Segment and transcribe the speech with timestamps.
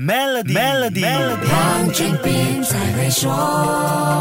[0.00, 1.02] Melody，Melody，
[1.48, 4.17] 黄俊斌才会说。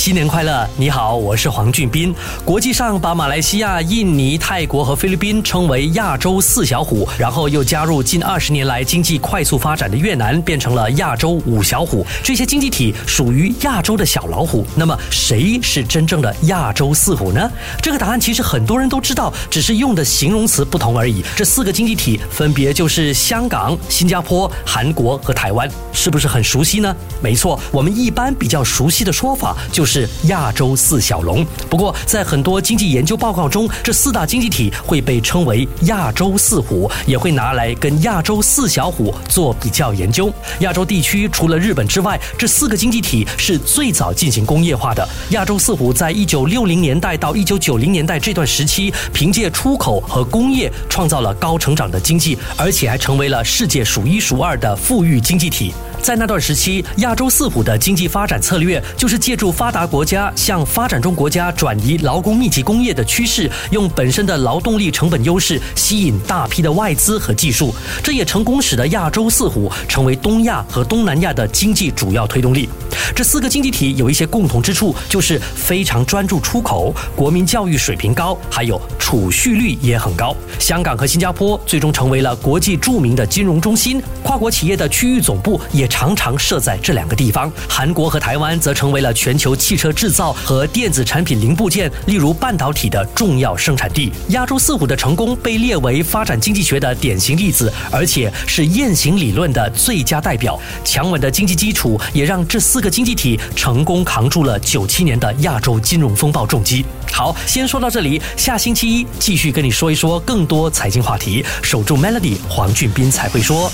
[0.00, 0.66] 新年快乐！
[0.78, 2.14] 你好，我是黄俊斌。
[2.42, 12.02] 国际上把马来西亚、印尼、泰国和菲律宾称为亚洲四小虎，然后又加入近二十年来经济快速发展的越南，变成了亚洲五小虎。
[12.22, 14.66] 这些经济体属于亚洲的小老虎。
[14.74, 17.50] 那么，谁是真正的亚洲四虎呢？
[17.82, 21.22] 这个答案其实很多人都知道，只是用的形容词不同而已。
[21.36, 26.96] 这四个经济体分别就是香港、新加坡、韩国和台湾，是不是很熟悉呢？
[27.20, 29.89] 没错，我们一般比较熟悉的说法就是。
[29.90, 31.44] 是亚洲四小龙。
[31.68, 40.32] 不过，在很多经济研究报告中，这四大经济体会被称为亚洲四虎，也会拿来跟亚洲四小虎做比较研究。
[40.60, 45.04] 亚洲地区除了日本之外，这四个经济体是最早进行工业化的。
[45.30, 55.74] 亚洲四虎在一九六零年代到一九九零年代这段时期，凭借出口和工业创造了高成长的经济，而且还成为了世界数一数二的富裕经济体。
[56.02, 67.74] 在那段时期，亚洲四虎的经济发展策略就是借助发达国家向发展中国家转移劳工密集工业的趋势，用本身的劳动力成本优势吸引大批的外资和技术。
[68.02, 72.68] 这也成功使得亚洲四虎成为东亚和东南亚的经济主要推动力。
[73.14, 80.34] 这四个经济体有一些共同之处，就是非常专注出口，国民教育水平高，还有储蓄率也很高。
[80.58, 85.89] 香港和新加坡最终成为了国际著名的金融中心，跨国企业的区域总部也。
[85.90, 87.52] 常常设在这两个地方。
[87.68, 94.10] 韩国和台湾则成为了全球汽车制造和电子产品零部件，例如半导体的重要生产地。
[94.28, 100.58] 亚洲四虎的成功被列为发展经济学的典型例子，而且是雁行理论的最佳代表。
[100.84, 106.84] 强稳的经济基础也让这四个经济体成功扛住了九七年的亚洲金融风暴重击。
[107.12, 111.44] 好，先说到这里，下星期一继续跟你说一说更多财经话题。
[111.60, 113.70] 守住 Melody，黄俊斌才会说。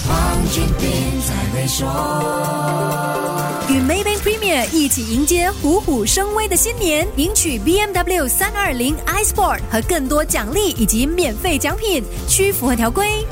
[3.68, 13.27] 与 Maybank Premier 一起迎接虎虎生威的新年，赢取 BMW 三二零 iSport 和更多奖励以及免费奖品，需符合条规。